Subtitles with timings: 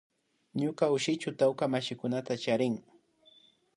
[0.59, 2.75] Ñuka ushushi tawka mashikunata charin